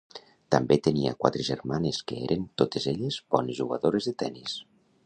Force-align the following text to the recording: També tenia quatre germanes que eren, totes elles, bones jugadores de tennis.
També 0.53 0.77
tenia 0.87 1.13
quatre 1.25 1.45
germanes 1.49 2.01
que 2.13 2.17
eren, 2.29 2.49
totes 2.63 2.89
elles, 2.95 3.21
bones 3.37 3.61
jugadores 3.63 4.11
de 4.11 4.17
tennis. 4.25 4.63